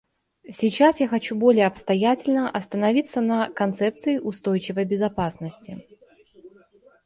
[0.49, 5.87] Сейчас я хочу более обстоятельно остановиться на концепции "устойчивой безопасности".